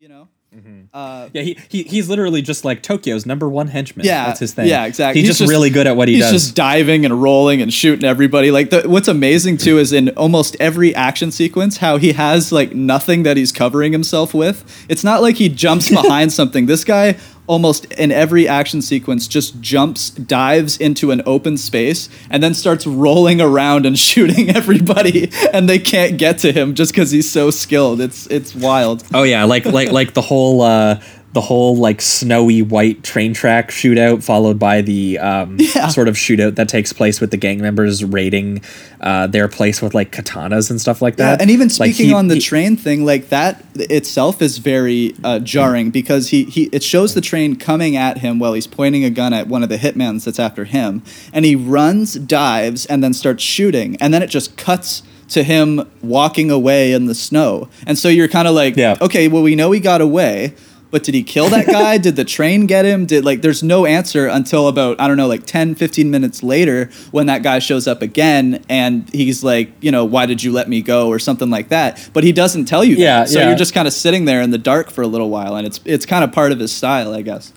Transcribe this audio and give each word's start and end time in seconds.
You 0.00 0.08
know. 0.08 0.28
Mm-hmm. 0.54 0.84
Uh, 0.94 1.28
yeah, 1.34 1.42
he, 1.42 1.58
he 1.68 1.82
he's 1.82 2.08
literally 2.08 2.40
just 2.40 2.64
like 2.64 2.82
Tokyo's 2.82 3.26
number 3.26 3.50
one 3.50 3.68
henchman. 3.68 4.06
Yeah, 4.06 4.26
that's 4.26 4.40
his 4.40 4.54
thing. 4.54 4.66
Yeah, 4.66 4.86
exactly. 4.86 5.20
He's, 5.20 5.36
just, 5.36 5.50
really 5.50 5.68
good 5.68 5.86
at 5.86 5.94
what 5.94 6.08
he 6.08 6.14
he's 6.14 6.24
does. 6.24 6.32
He's 6.32 6.42
just 6.44 6.56
diving 6.56 7.04
and 7.04 7.22
rolling 7.22 7.60
and 7.60 7.72
shooting 7.72 8.04
everybody. 8.04 8.50
Like 8.50 8.70
the, 8.70 8.88
what's 8.88 9.08
amazing 9.08 9.58
too 9.58 9.78
is 9.78 9.92
in 9.92 10.08
almost 10.10 10.56
every 10.58 10.94
action 10.94 11.30
sequence, 11.30 11.76
how 11.76 11.98
he 11.98 12.12
has 12.12 12.50
like 12.50 12.74
nothing 12.74 13.24
that 13.24 13.36
he's 13.36 13.52
covering 13.52 13.92
himself 13.92 14.32
with. 14.32 14.86
It's 14.88 15.04
not 15.04 15.20
like 15.20 15.36
he 15.36 15.50
jumps 15.50 15.90
behind 16.02 16.32
something. 16.32 16.64
This 16.64 16.82
guy 16.82 17.18
almost 17.48 17.86
in 17.94 18.12
every 18.12 18.46
action 18.46 18.80
sequence 18.80 19.26
just 19.26 19.60
jumps, 19.60 20.10
dives 20.10 20.76
into 20.76 21.10
an 21.10 21.22
open 21.26 21.56
space, 21.56 22.08
and 22.30 22.42
then 22.42 22.54
starts 22.54 22.86
rolling 22.86 23.40
around 23.40 23.86
and 23.86 23.98
shooting 24.08 24.54
everybody, 24.54 25.30
and 25.52 25.68
they 25.68 25.78
can't 25.78 26.16
get 26.16 26.38
to 26.38 26.52
him 26.52 26.74
just 26.74 26.92
because 26.92 27.10
he's 27.10 27.28
so 27.28 27.50
skilled. 27.50 28.00
It's 28.00 28.26
it's 28.28 28.54
wild. 28.54 29.02
oh 29.12 29.24
yeah, 29.24 29.44
like 29.44 29.64
like 29.64 29.90
like 29.90 30.14
the 30.14 30.22
whole 30.22 30.37
uh, 30.62 31.00
the 31.34 31.42
whole 31.42 31.76
like 31.76 32.00
snowy 32.00 32.62
white 32.62 33.02
train 33.04 33.34
track 33.34 33.70
shootout, 33.70 34.24
followed 34.24 34.58
by 34.58 34.80
the 34.80 35.18
um, 35.18 35.56
Yeah. 35.60 35.88
sort 35.88 36.08
of 36.08 36.14
shootout 36.16 36.54
that 36.56 36.68
takes 36.70 36.92
place 36.92 37.20
with 37.20 37.30
the 37.30 37.36
gang 37.36 37.60
members 37.60 38.02
raiding 38.02 38.62
uh, 39.02 39.26
their 39.26 39.46
place 39.46 39.82
with 39.82 39.92
like 39.94 40.10
katanas 40.10 40.70
and 40.70 40.80
stuff 40.80 41.02
like 41.02 41.18
Yeah, 41.18 41.32
that. 41.36 41.42
and 41.42 41.50
even 41.50 41.68
Like, 41.68 41.92
speaking 41.92 42.06
he- 42.08 42.14
on 42.14 42.28
the 42.28 42.36
he- 42.36 42.40
train 42.40 42.76
thing, 42.76 43.04
like 43.04 43.28
that 43.28 43.62
itself 43.74 44.40
is 44.40 44.56
very 44.58 45.14
uh, 45.22 45.38
jarring 45.40 45.90
because 45.90 46.28
he, 46.30 46.44
he 46.44 46.64
it 46.72 46.82
shows 46.82 47.12
the 47.14 47.20
train 47.20 47.56
coming 47.56 47.94
at 47.94 48.18
him 48.18 48.38
while 48.38 48.54
he's 48.54 48.66
pointing 48.66 49.04
a 49.04 49.10
gun 49.10 49.32
at 49.34 49.48
one 49.48 49.62
of 49.62 49.68
the 49.68 49.76
hitmans 49.76 50.24
that's 50.24 50.38
after 50.40 50.64
him, 50.64 51.02
and 51.34 51.44
he 51.44 51.54
runs, 51.54 52.14
dives, 52.14 52.86
and 52.86 53.04
then 53.04 53.12
starts 53.12 53.42
shooting, 53.42 53.96
and 54.00 54.14
then 54.14 54.22
it 54.22 54.30
just 54.30 54.56
cuts 54.56 55.02
to 55.28 55.42
him 55.42 55.88
walking 56.02 56.50
away 56.50 56.92
in 56.92 57.06
the 57.06 57.14
snow, 57.14 57.68
and 57.86 57.98
so 57.98 58.08
you're 58.08 58.28
kind 58.28 58.48
of 58.48 58.54
like, 58.54 58.76
Yeah. 58.76 58.96
okay, 59.00 59.28
well 59.28 59.42
we 59.42 59.54
know 59.56 59.70
he 59.72 59.80
got 59.80 60.00
away. 60.00 60.54
But 60.90 61.02
did 61.04 61.14
he 61.14 61.22
kill 61.22 61.50
that 61.50 61.66
guy? 61.66 61.98
did 62.06 62.16
the 62.16 62.24
train 62.24 62.64
get 62.64 62.86
him? 62.86 63.04
Did 63.04 63.22
like 63.22 63.42
there's 63.42 63.62
no 63.62 63.84
answer 63.84 64.26
until 64.26 64.68
about 64.68 64.98
I 64.98 65.06
don't 65.06 65.18
know 65.18 65.26
like 65.26 65.44
10 65.44 65.74
15 65.74 66.10
minutes 66.10 66.42
later 66.42 66.88
when 67.10 67.26
that 67.26 67.42
guy 67.42 67.58
shows 67.58 67.86
up 67.86 68.00
again 68.00 68.64
and 68.70 69.06
he's 69.12 69.44
like, 69.44 69.70
you 69.82 69.90
know, 69.90 70.06
why 70.06 70.24
did 70.24 70.42
you 70.42 70.50
let 70.50 70.66
me 70.66 70.80
go 70.80 71.08
or 71.08 71.18
something 71.18 71.50
like 71.50 71.68
that. 71.68 72.08
But 72.14 72.24
he 72.24 72.32
doesn't 72.32 72.64
tell 72.64 72.82
you 72.84 72.96
Yeah, 72.96 73.18
that. 73.20 73.28
So 73.28 73.38
yeah. 73.38 73.48
you're 73.48 73.58
just 73.58 73.74
kind 73.74 73.86
of 73.86 73.92
sitting 73.92 74.24
there 74.24 74.40
in 74.40 74.50
the 74.50 74.56
dark 74.56 74.88
for 74.90 75.02
a 75.02 75.06
little 75.06 75.28
while 75.28 75.56
and 75.56 75.66
it's 75.66 75.78
it's 75.84 76.06
kind 76.06 76.24
of 76.24 76.32
part 76.32 76.52
of 76.52 76.58
his 76.58 76.72
style, 76.72 77.12
I 77.12 77.20
guess. 77.20 77.52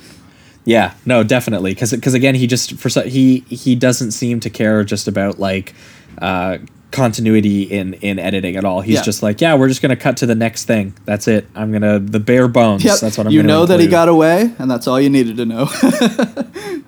Yeah, 0.65 0.93
no, 1.05 1.23
definitely, 1.23 1.73
because 1.73 1.95
cause 2.01 2.13
again, 2.13 2.35
he 2.35 2.47
just 2.47 2.73
for 2.77 2.89
he 3.03 3.45
he 3.47 3.75
doesn't 3.75 4.11
seem 4.11 4.41
to 4.41 4.49
care 4.49 4.83
just 4.83 5.07
about 5.07 5.39
like 5.39 5.73
uh, 6.21 6.57
continuity 6.91 7.63
in 7.63 7.93
in 7.95 8.19
editing 8.19 8.55
at 8.57 8.65
all. 8.65 8.81
He's 8.81 8.95
Yeah. 8.95 9.01
just 9.03 9.23
like, 9.23 9.41
yeah, 9.41 9.55
we're 9.55 9.67
just 9.69 9.81
gonna 9.81 9.95
cut 9.95 10.17
to 10.17 10.25
the 10.25 10.35
next 10.35 10.65
thing. 10.65 10.93
That's 11.05 11.27
it. 11.27 11.47
I'm 11.55 11.71
gonna 11.71 11.99
the 11.99 12.19
bare 12.19 12.47
bones. 12.47 12.83
Yep. 12.83 12.99
That's 12.99 13.17
what 13.17 13.27
I'm. 13.27 13.33
you 13.33 13.43
know 13.43 13.65
that 13.65 13.79
he 13.79 13.87
got 13.87 14.09
away 14.09 14.53
and 14.59 14.69
that's 14.69 14.87
all 14.87 14.99
you 14.99 15.09
needed 15.09 15.37
to 15.37 15.45
know. 15.45 15.69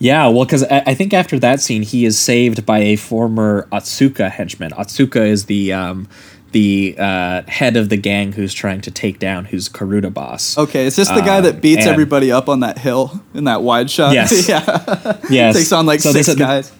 Yeah, 0.00 0.26
well, 0.26 0.44
because 0.44 0.64
I, 0.64 0.82
I 0.88 0.94
think 0.94 1.14
after 1.14 1.38
that 1.38 1.60
scene, 1.60 1.82
he 1.82 2.04
is 2.04 2.18
saved 2.18 2.66
by 2.66 2.80
a 2.80 2.96
former 2.96 3.68
Otsuka 3.72 4.28
henchman. 4.30 4.72
Otsuka 4.72 5.24
is 5.26 5.44
the 5.46 5.72
um, 5.72 6.08
the 6.52 6.96
uh, 6.98 7.42
head 7.46 7.76
of 7.76 7.88
the 7.88 7.96
gang 7.96 8.32
who's 8.32 8.52
trying 8.52 8.80
to 8.82 8.90
take 8.90 9.18
down 9.20 9.46
who's 9.46 9.68
Kurata 9.68 10.12
boss. 10.12 10.58
okay, 10.58 10.86
is 10.86 10.96
this 10.96 11.08
the 11.08 11.20
guy 11.20 11.38
Um, 11.38 11.44
that 11.44 11.60
beats 11.62 11.86
everybody 11.86 12.32
up 12.32 12.48
on 12.48 12.60
that 12.60 12.78
hill 12.78 13.22
in 13.34 13.44
that 13.44 13.62
wide 13.62 13.88
shot? 13.88 14.12
Yes. 14.14 14.48
yeah. 14.48 15.16
Yes. 15.30 15.54
Takes 15.56 15.72
on 15.72 15.86
like 15.86 16.00
So 16.00 16.10
six 16.12 16.34
guys. 16.34 16.72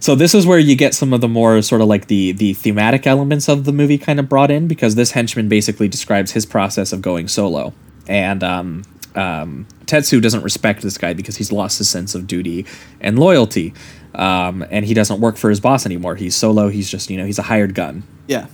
So 0.00 0.14
this 0.14 0.34
is 0.34 0.46
where 0.46 0.58
you 0.58 0.76
get 0.76 0.94
some 0.94 1.12
of 1.12 1.20
the 1.20 1.28
more 1.28 1.60
sort 1.60 1.82
of 1.82 1.88
like 1.88 2.06
the 2.06 2.32
the 2.32 2.54
thematic 2.54 3.06
elements 3.06 3.48
of 3.48 3.64
the 3.64 3.72
movie 3.72 3.98
kind 3.98 4.18
of 4.18 4.28
brought 4.28 4.50
in 4.50 4.66
because 4.66 4.94
this 4.94 5.10
henchman 5.10 5.48
basically 5.48 5.88
describes 5.88 6.32
his 6.32 6.46
process 6.46 6.92
of 6.92 7.02
going 7.02 7.28
solo, 7.28 7.74
and 8.08 8.42
um, 8.42 8.82
um, 9.14 9.66
Tetsu 9.84 10.22
doesn't 10.22 10.42
respect 10.42 10.80
this 10.80 10.96
guy 10.96 11.12
because 11.12 11.36
he's 11.36 11.52
lost 11.52 11.78
his 11.78 11.88
sense 11.88 12.14
of 12.14 12.26
duty 12.26 12.64
and 13.00 13.18
loyalty, 13.18 13.74
um, 14.14 14.64
and 14.70 14.86
he 14.86 14.94
doesn't 14.94 15.20
work 15.20 15.36
for 15.36 15.50
his 15.50 15.60
boss 15.60 15.84
anymore. 15.84 16.16
He's 16.16 16.34
solo. 16.34 16.68
He's 16.68 16.90
just 16.90 17.10
you 17.10 17.18
know 17.18 17.26
he's 17.26 17.38
a 17.38 17.42
hired 17.42 17.74
gun. 17.74 18.02
Yeah. 18.26 18.46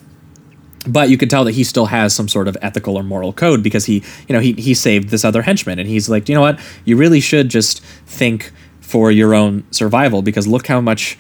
But 0.89 1.11
you 1.11 1.19
could 1.19 1.31
tell 1.31 1.45
that 1.45 1.53
he 1.53 1.65
still 1.65 1.87
has 1.87 2.15
some 2.15 2.29
sort 2.29 2.47
of 2.47 2.57
ethical 2.63 2.97
or 2.97 3.03
moral 3.03 3.33
code 3.33 3.61
because 3.61 3.87
he, 3.87 4.05
you 4.29 4.33
know, 4.33 4.41
he 4.41 4.53
he 4.53 4.75
saved 4.75 5.11
this 5.11 5.25
other 5.25 5.43
henchman, 5.43 5.79
and 5.79 5.89
he's 5.89 6.09
like, 6.09 6.29
you 6.29 6.35
know 6.35 6.41
what, 6.41 6.61
you 6.85 6.97
really 6.97 7.21
should 7.21 7.49
just 7.49 7.83
think 8.07 8.53
for 8.81 9.11
your 9.11 9.35
own 9.35 9.65
survival 9.73 10.23
because 10.23 10.47
look 10.47 10.69
how 10.69 10.81
much 10.81 11.19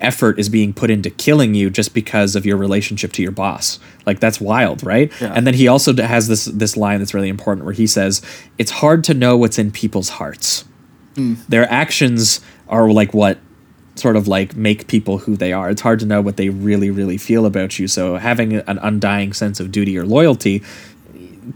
effort 0.00 0.38
is 0.38 0.48
being 0.48 0.72
put 0.72 0.90
into 0.90 1.10
killing 1.10 1.54
you 1.54 1.70
just 1.70 1.94
because 1.94 2.34
of 2.36 2.44
your 2.46 2.56
relationship 2.56 3.12
to 3.12 3.22
your 3.22 3.32
boss. 3.32 3.78
Like 4.06 4.20
that's 4.20 4.40
wild, 4.40 4.82
right? 4.82 5.12
Yeah. 5.20 5.32
And 5.34 5.46
then 5.46 5.54
he 5.54 5.68
also 5.68 5.94
has 5.94 6.28
this 6.28 6.46
this 6.46 6.76
line 6.76 6.98
that's 6.98 7.14
really 7.14 7.28
important 7.28 7.64
where 7.64 7.74
he 7.74 7.86
says, 7.86 8.22
"It's 8.58 8.70
hard 8.70 9.04
to 9.04 9.14
know 9.14 9.36
what's 9.36 9.58
in 9.58 9.70
people's 9.70 10.10
hearts. 10.10 10.64
Hmm. 11.16 11.34
Their 11.48 11.70
actions 11.70 12.40
are 12.68 12.90
like 12.90 13.12
what 13.14 13.38
sort 13.96 14.16
of 14.16 14.26
like 14.28 14.56
make 14.56 14.86
people 14.86 15.18
who 15.18 15.36
they 15.36 15.52
are. 15.52 15.68
It's 15.68 15.82
hard 15.82 15.98
to 16.00 16.06
know 16.06 16.20
what 16.22 16.36
they 16.36 16.48
really 16.48 16.90
really 16.90 17.18
feel 17.18 17.44
about 17.46 17.78
you. 17.78 17.86
So 17.88 18.16
having 18.16 18.54
an 18.54 18.78
undying 18.82 19.32
sense 19.32 19.60
of 19.60 19.70
duty 19.72 19.98
or 19.98 20.04
loyalty 20.06 20.62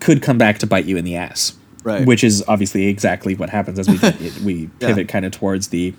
could 0.00 0.22
come 0.22 0.38
back 0.38 0.58
to 0.58 0.66
bite 0.66 0.84
you 0.84 0.96
in 0.96 1.04
the 1.04 1.16
ass." 1.16 1.54
Right. 1.82 2.06
Which 2.06 2.24
is 2.24 2.42
obviously 2.48 2.86
exactly 2.86 3.34
what 3.34 3.50
happens 3.50 3.78
as 3.78 3.88
we 3.88 3.98
we 4.44 4.54
Yeah. 4.80 4.88
pivot 4.88 5.08
kind 5.08 5.24
of 5.26 5.32
towards 5.32 5.68
the 5.68 5.92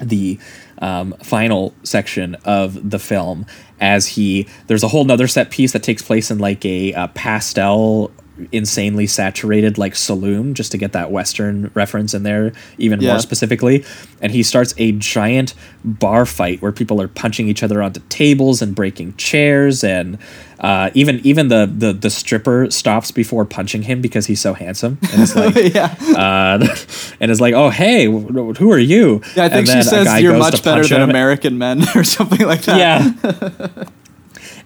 the 0.00 0.38
um, 0.78 1.12
final 1.22 1.74
section 1.82 2.34
of 2.44 2.90
the 2.90 2.98
film 2.98 3.46
as 3.80 4.06
he 4.08 4.46
there's 4.66 4.82
a 4.82 4.88
whole 4.88 5.04
nother 5.04 5.28
set 5.28 5.50
piece 5.50 5.72
that 5.72 5.82
takes 5.82 6.02
place 6.02 6.30
in 6.30 6.38
like 6.38 6.64
a, 6.64 6.92
uh 6.94 7.08
pastel 7.08 8.10
insanely 8.52 9.06
saturated 9.06 9.78
like 9.78 9.94
saloon 9.96 10.54
just 10.54 10.72
to 10.72 10.78
get 10.78 10.92
that 10.92 11.10
western 11.10 11.70
reference 11.74 12.14
in 12.14 12.22
there 12.22 12.52
even 12.78 13.00
Yeah. 13.00 13.12
more 13.12 13.20
specifically 13.20 13.84
and 14.20 14.32
he 14.32 14.42
starts 14.42 14.74
a 14.78 14.92
giant 14.92 15.54
bar 15.84 16.26
fight 16.26 16.60
where 16.62 16.72
people 16.72 17.00
are 17.00 17.08
punching 17.08 17.48
each 17.48 17.62
other 17.62 17.82
onto 17.82 18.00
tables 18.08 18.62
and 18.62 18.74
breaking 18.74 19.14
chairs 19.16 19.82
and 19.84 20.18
uh, 20.60 20.90
even 20.92 21.20
even 21.24 21.48
the, 21.48 21.64
the 21.74 21.94
the 21.94 22.10
stripper 22.10 22.70
stops 22.70 23.10
before 23.10 23.46
punching 23.46 23.80
him 23.82 24.02
because 24.02 24.26
he's 24.26 24.40
so 24.42 24.52
handsome 24.52 24.98
and 25.10 25.22
it's 25.22 25.34
like 25.42 25.54
yeah. 25.74 25.94
uh, 26.14 26.58
and 27.20 27.30
is 27.30 27.40
like, 27.40 27.54
"Oh, 27.54 27.70
hey, 27.70 28.04
wh- 28.04 28.54
who 28.58 28.70
are 28.70 28.78
you?" 28.78 29.22
Yeah, 29.34 29.44
I 29.44 29.48
think 29.48 29.68
And 29.70 29.82
she 29.82 29.88
says 29.88 30.20
you're 30.20 30.36
much 30.36 30.62
better 30.62 30.86
than 30.86 31.00
him. 31.00 31.08
American 31.08 31.56
men 31.56 31.82
or 31.96 32.04
something 32.04 32.46
like 32.46 32.60
that. 32.64 32.76
Yeah. 32.78 33.84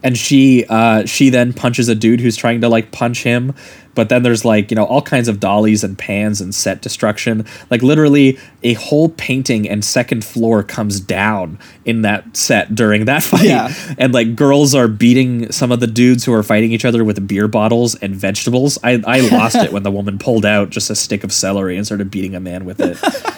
And 0.05 0.17
she 0.17 0.65
uh, 0.69 1.05
she 1.07 1.31
then 1.31 1.53
punches 1.53 1.89
a 1.89 1.95
dude 1.97 2.21
who's 2.21 2.37
trying 2.37 2.61
to 2.61 2.69
like 2.69 2.93
punch 2.93 3.25
him, 3.25 3.55
but 3.95 4.09
then 4.11 4.23
there's 4.23 4.45
like 4.45 4.71
you 4.71 4.75
know 4.77 4.85
all 4.85 5.03
kinds 5.03 5.27
of 5.27 5.41
dollies 5.41 5.83
and 5.83 5.99
pans 5.99 6.41
and 6.41 6.55
set 6.55 6.83
destruction. 6.83 7.45
Like 7.71 7.83
literally, 7.83 8.39
a 8.63 8.75
whole 8.75 9.09
painting 9.09 9.69
and 9.69 9.85
second 9.85 10.25
floor 10.25 10.63
comes 10.63 11.01
down 11.01 11.59
in 11.85 12.03
that 12.03 12.37
set 12.37 12.75
during 12.75 13.07
that 13.07 13.23
fight, 13.25 13.45
Yeah. 13.45 13.75
and 13.99 14.13
like 14.15 14.37
girls 14.37 14.75
are 14.75 14.87
beating 14.89 15.51
some 15.51 15.73
of 15.73 15.81
the 15.81 15.87
dudes 15.89 16.25
who 16.25 16.33
are 16.35 16.43
fighting 16.43 16.71
each 16.71 16.85
other 16.85 17.03
with 17.03 17.27
beer 17.27 17.49
bottles 17.49 17.95
and 17.97 18.15
vegetables. 18.15 18.79
I 18.85 19.03
I 19.07 19.21
lost 19.31 19.57
it 19.57 19.73
when 19.73 19.83
the 19.83 19.91
woman 19.91 20.19
pulled 20.19 20.45
out 20.45 20.71
just 20.71 20.91
a 20.91 20.95
stick 20.95 21.25
of 21.25 21.33
celery 21.33 21.77
and 21.77 21.87
started 21.87 22.11
beating 22.11 22.35
a 22.37 22.41
man 22.41 22.65
with 22.67 22.79
it. 22.81 22.99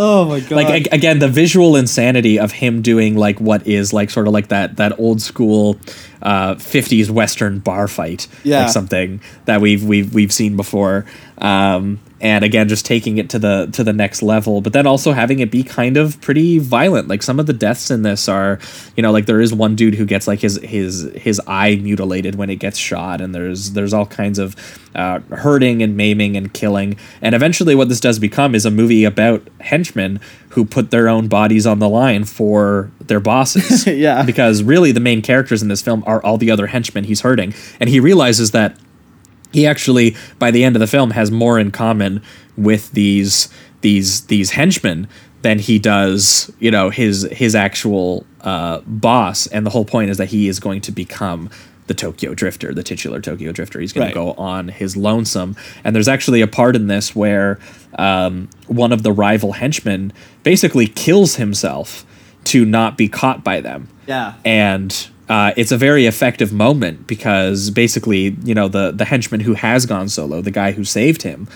Oh 0.00 0.26
my 0.26 0.38
god. 0.40 0.52
like 0.52 0.68
ag- 0.68 0.88
again 0.92 1.18
the 1.18 1.26
visual 1.28 1.74
insanity 1.74 2.38
of 2.38 2.52
him 2.52 2.82
doing 2.82 3.16
like 3.16 3.40
what 3.40 3.66
is 3.66 3.92
like 3.92 4.10
sort 4.10 4.28
of 4.28 4.32
like 4.32 4.48
that 4.48 4.76
that 4.76 4.98
old 5.00 5.20
school 5.20 5.76
uh 6.22 6.54
50s 6.56 7.10
western 7.10 7.58
bar 7.60 7.86
fight 7.88 8.26
Yeah. 8.44 8.62
like 8.62 8.70
something 8.70 9.20
that 9.44 9.60
we've 9.60 9.84
we've 9.84 10.12
we've 10.14 10.32
seen 10.32 10.56
before 10.56 11.04
um 11.38 12.00
and 12.20 12.44
again 12.44 12.68
just 12.68 12.84
taking 12.84 13.18
it 13.18 13.30
to 13.30 13.38
the 13.38 13.68
to 13.72 13.84
the 13.84 13.92
next 13.92 14.22
level 14.22 14.60
but 14.60 14.72
then 14.72 14.88
also 14.88 15.12
having 15.12 15.38
it 15.38 15.52
be 15.52 15.62
kind 15.62 15.96
of 15.96 16.20
pretty 16.20 16.58
violent 16.58 17.06
like 17.06 17.22
some 17.22 17.38
of 17.38 17.46
the 17.46 17.52
deaths 17.52 17.92
in 17.92 18.02
this 18.02 18.28
are 18.28 18.58
you 18.96 19.02
know 19.04 19.12
like 19.12 19.26
there 19.26 19.40
is 19.40 19.54
one 19.54 19.76
dude 19.76 19.94
who 19.94 20.04
gets 20.04 20.26
like 20.26 20.40
his 20.40 20.56
his 20.64 21.08
his 21.14 21.40
eye 21.46 21.76
mutilated 21.76 22.34
when 22.34 22.50
it 22.50 22.56
gets 22.56 22.76
shot 22.76 23.20
and 23.20 23.32
there's 23.32 23.72
there's 23.74 23.94
all 23.94 24.06
kinds 24.06 24.40
of 24.40 24.56
uh, 24.96 25.20
hurting 25.30 25.80
and 25.80 25.96
maiming 25.96 26.36
and 26.36 26.52
killing 26.54 26.96
and 27.22 27.36
eventually 27.36 27.76
what 27.76 27.88
this 27.88 28.00
does 28.00 28.18
become 28.18 28.52
is 28.56 28.66
a 28.66 28.70
movie 28.70 29.04
about 29.04 29.46
henchmen 29.60 30.18
who 30.50 30.64
put 30.64 30.90
their 30.90 31.08
own 31.08 31.28
bodies 31.28 31.66
on 31.68 31.78
the 31.78 31.88
line 31.88 32.24
for 32.24 32.90
their 33.00 33.20
bosses 33.20 33.86
Yeah. 33.86 34.24
because 34.24 34.64
really 34.64 34.90
the 34.90 34.98
main 34.98 35.22
characters 35.22 35.62
in 35.62 35.68
this 35.68 35.82
film 35.82 36.02
are 36.08 36.20
all 36.24 36.36
the 36.38 36.50
other 36.50 36.66
henchmen 36.66 37.04
he's 37.04 37.20
hurting 37.20 37.54
and 37.78 37.88
he 37.88 38.00
realizes 38.00 38.50
that 38.50 38.76
he 39.52 39.66
actually 39.66 40.16
by 40.38 40.50
the 40.50 40.64
end 40.64 40.74
of 40.74 40.80
the 40.80 40.86
film 40.86 41.12
has 41.12 41.30
more 41.30 41.58
in 41.58 41.70
common 41.70 42.20
with 42.56 42.90
these 42.92 43.48
these 43.82 44.26
these 44.26 44.50
henchmen 44.52 45.06
than 45.42 45.58
he 45.60 45.78
does 45.78 46.50
you 46.58 46.70
know 46.70 46.90
his 46.90 47.28
his 47.30 47.54
actual 47.54 48.26
uh, 48.40 48.80
boss 48.86 49.46
and 49.48 49.64
the 49.64 49.70
whole 49.70 49.84
point 49.84 50.10
is 50.10 50.16
that 50.16 50.28
he 50.28 50.48
is 50.48 50.58
going 50.58 50.80
to 50.80 50.90
become 50.90 51.48
the 51.88 51.94
Tokyo 51.94 52.34
Drifter, 52.34 52.74
the 52.74 52.82
titular 52.82 53.18
Tokyo 53.18 53.50
Drifter. 53.50 53.80
He's 53.80 53.94
going 53.94 54.08
Right. 54.08 54.10
to 54.10 54.14
go 54.14 54.32
on 54.32 54.68
his 54.68 54.94
lonesome. 54.94 55.56
And 55.84 55.96
there's 55.96 56.06
actually 56.06 56.42
a 56.42 56.46
part 56.46 56.76
in 56.76 56.86
this 56.86 57.16
where 57.16 57.58
um, 57.98 58.50
one 58.66 58.92
of 58.92 59.02
the 59.02 59.10
rival 59.10 59.52
henchmen 59.52 60.12
basically 60.42 60.86
kills 60.86 61.36
himself 61.36 62.04
to 62.44 62.66
not 62.66 62.98
be 62.98 63.08
caught 63.08 63.42
by 63.42 63.62
them 63.62 63.88
yeah. 64.06 64.34
and 64.44 65.08
uh, 65.28 65.52
it's 65.56 65.72
a 65.72 65.76
very 65.76 66.06
effective 66.06 66.52
moment 66.52 67.06
because 67.06 67.70
basically, 67.70 68.36
you 68.44 68.54
know, 68.54 68.68
the 68.68 68.92
the 68.92 69.04
henchman 69.04 69.40
who 69.40 69.54
has 69.54 69.86
gone 69.86 70.08
solo, 70.08 70.40
the 70.40 70.50
guy 70.50 70.72
who 70.72 70.84
saved 70.84 71.22
him, 71.22 71.48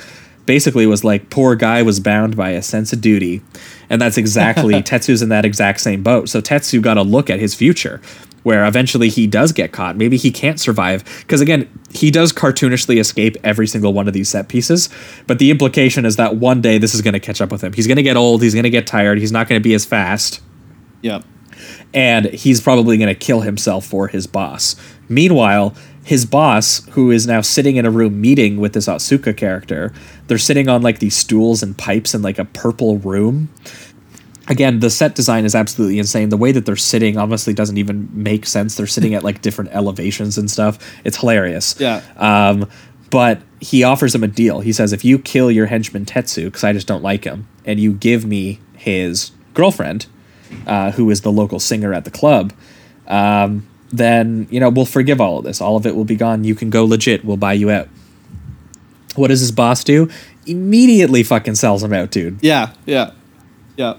basically 0.47 0.87
was 0.87 1.05
like, 1.05 1.31
poor 1.31 1.55
guy 1.55 1.83
was 1.83 2.01
bound 2.01 2.37
by 2.37 2.51
a 2.51 2.63
sense 2.63 2.93
of 2.93 3.01
duty, 3.01 3.43
and 3.89 4.01
that's 4.01 4.17
exactly 4.17 4.75
Tetsu's 4.83 5.23
in 5.23 5.29
that 5.31 5.45
exact 5.45 5.81
same 5.81 6.03
boat. 6.03 6.29
So 6.29 6.41
Tetsu 6.41 6.83
got 6.83 6.99
a 6.99 7.03
look 7.03 7.31
at 7.31 7.41
his 7.41 7.55
future, 7.55 8.01
where 8.43 8.67
eventually 8.67 9.09
he 9.09 9.27
does 9.27 9.53
get 9.53 9.73
caught. 9.73 9.97
Maybe 9.97 10.17
he 10.17 10.31
can't 10.31 10.61
survive 10.61 11.05
because 11.21 11.41
again, 11.41 11.69
he 11.91 12.11
does 12.11 12.33
cartoonishly 12.33 12.99
escape 12.99 13.37
every 13.43 13.67
single 13.67 13.93
one 13.93 14.07
of 14.07 14.15
these 14.15 14.29
set 14.29 14.49
pieces. 14.49 14.89
But 15.27 15.39
the 15.39 15.51
implication 15.51 16.05
is 16.05 16.17
that 16.17 16.37
one 16.37 16.61
day 16.61 16.79
this 16.79 16.95
is 16.95 17.03
going 17.03 17.15
to 17.15 17.21
catch 17.21 17.41
up 17.41 17.51
with 17.51 17.63
him. 17.63 17.73
He's 17.73 17.87
going 17.87 17.97
to 17.97 18.03
get 18.03 18.17
old. 18.17 18.43
He's 18.43 18.55
going 18.55 18.65
to 18.65 18.71
get 18.71 18.87
tired. 18.87 19.19
He's 19.19 19.33
not 19.33 19.49
going 19.49 19.61
to 19.61 19.63
be 19.63 19.75
as 19.75 19.85
fast 19.85 20.41
Yep. 21.03 21.25
And 21.95 22.27
he's 22.27 22.61
probably 22.61 22.97
going 22.97 23.09
to 23.09 23.15
kill 23.15 23.41
himself 23.41 23.85
for 23.85 24.09
his 24.09 24.27
boss. 24.27 24.77
Meanwhile, 25.09 25.75
his 26.05 26.25
boss, 26.27 26.85
who 26.91 27.11
is 27.11 27.27
now 27.27 27.43
sitting 27.43 27.77
in 27.77 27.87
a 27.87 27.91
room 27.91 28.21
meeting 28.21 28.57
with 28.57 28.73
this 28.73 28.87
Otsuka 28.87 29.37
character, 29.37 29.93
they're 30.27 30.39
sitting 30.39 30.69
on 30.69 30.83
like 30.83 30.99
these 30.99 31.17
stools 31.17 31.63
and 31.63 31.77
pipes 31.77 32.15
in 32.15 32.23
like 32.23 32.39
a 32.39 32.45
purple 32.45 32.99
room. 32.99 33.51
Again, 34.49 34.81
the 34.81 34.91
set 34.91 35.15
design 35.15 35.45
is 35.45 35.55
absolutely 35.55 35.99
insane. 35.99 36.31
The 36.31 36.37
way 36.37 36.51
that 36.51 36.67
they're 36.67 36.77
sitting 36.77 37.17
obviously 37.17 37.53
doesn't 37.53 37.77
even 37.77 38.09
make 38.13 38.47
sense. 38.47 38.75
They're 38.75 38.89
sitting 38.89 39.15
at 39.15 39.23
like 39.23 39.41
different 39.43 39.71
elevations 39.73 40.37
and 40.37 40.51
stuff. 40.51 40.79
It's 41.05 41.19
hilarious. 41.19 41.77
Yeah. 41.79 42.03
Um, 42.17 42.69
but 43.11 43.43
he 43.61 43.85
offers 43.85 44.15
him 44.15 44.25
a 44.25 44.29
deal. 44.29 44.61
He 44.61 44.73
says, 44.73 44.93
if 44.93 45.05
you 45.05 45.19
kill 45.19 45.51
your 45.51 45.67
henchman 45.67 46.07
Tetsu, 46.07 46.47
because 46.47 46.65
I 46.65 46.73
just 46.73 46.89
don't 46.89 47.03
like 47.03 47.25
him, 47.25 47.47
and 47.65 47.79
you 47.79 47.93
give 47.93 48.25
me 48.25 48.59
his 48.75 49.31
girlfriend, 49.55 50.07
uh, 50.67 50.93
who 50.93 51.11
is 51.11 51.21
the 51.23 51.33
local 51.33 51.59
singer 51.59 51.93
at 51.93 52.05
the 52.05 52.11
club, 52.11 52.53
um, 53.07 53.67
then 53.91 54.47
you 54.51 54.61
know 54.61 54.71
we'll 54.71 54.87
forgive 54.87 55.21
all 55.21 55.39
of 55.39 55.45
this. 55.45 55.61
All 55.61 55.77
of 55.77 55.87
it 55.87 55.95
will 55.95 56.05
be 56.05 56.17
gone. 56.17 56.45
You 56.45 56.55
can 56.55 56.71
go 56.71 56.85
legit. 56.85 57.25
We'll 57.25 57.37
buy 57.37 57.53
you 57.53 57.71
out. 57.71 57.89
What 59.15 59.29
does 59.29 59.41
his 59.41 59.53
boss 59.53 59.85
do? 59.85 60.09
Immediately 60.47 61.23
fucking 61.23 61.57
sells 61.57 61.85
him 61.85 61.93
out, 61.93 62.11
dude. 62.11 62.39
Yeah, 62.41 62.73
yeah, 62.87 63.13
yeah. 63.77 63.97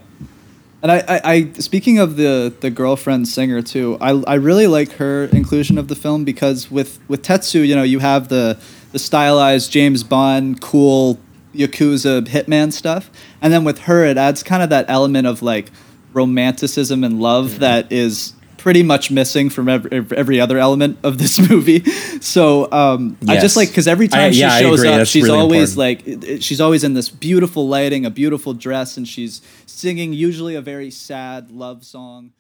And 0.82 0.92
I, 0.92 0.98
I, 1.08 1.22
I 1.24 1.52
speaking 1.60 1.98
of 1.98 2.18
the 2.18 2.54
the 2.60 2.70
girlfriend 2.70 3.28
singer 3.30 3.62
too, 3.62 3.98
I, 4.02 4.12
I 4.28 4.34
really 4.36 4.68
like 4.68 4.94
her 4.94 5.26
inclusion 5.26 5.78
of 5.78 5.88
the 5.88 5.96
film 5.96 6.26
because 6.26 6.70
with 6.70 7.00
with 7.08 7.22
Tetsu, 7.22 7.66
you 7.66 7.76
know, 7.76 7.84
you 7.84 8.00
have 8.00 8.28
the 8.28 8.60
the 8.92 9.00
stylized 9.00 9.72
James 9.72 10.04
Bond, 10.04 10.60
cool 10.60 11.20
yakuza 11.56 12.28
hitman 12.28 12.74
stuff, 12.74 13.10
and 13.42 13.54
then 13.54 13.64
with 13.64 13.80
her, 13.82 14.04
it 14.04 14.18
adds 14.18 14.44
kind 14.44 14.62
of 14.62 14.70
that 14.72 14.86
element 14.90 15.26
of 15.26 15.42
like 15.42 15.72
romanticism 16.14 17.04
and 17.04 17.20
love 17.22 17.60
that 17.60 17.92
is 17.92 18.34
pretty 18.58 18.82
much 18.82 19.12
missing 19.12 19.50
from 19.50 19.68
every, 19.68 19.92
every 20.16 20.40
other 20.40 20.58
element 20.58 20.98
of 21.04 21.18
this 21.18 21.38
movie. 21.50 21.84
So 22.22 22.72
um, 22.72 23.18
I 23.28 23.36
just 23.38 23.58
like 23.58 23.68
because 23.70 23.88
every 23.90 24.08
time 24.08 24.30
I 24.30 24.32
she 24.32 24.40
shows 24.40 24.80
up, 24.86 24.98
That's 25.00 25.10
she's 25.10 25.24
really 25.24 25.38
always 25.38 25.78
important. 25.78 26.24
like 26.30 26.42
she's 26.42 26.62
always 26.62 26.84
in 26.84 26.94
this 26.94 27.10
beautiful 27.10 27.68
lighting, 27.68 28.06
a 28.06 28.10
beautiful 28.10 28.54
dress, 28.54 28.96
and 28.96 29.06
she's 29.08 29.42
singing 29.66 30.14
usually 30.14 30.56
a 30.56 30.62
very 30.62 30.92
sad 30.92 31.52
love 31.52 31.84
song. 31.84 32.32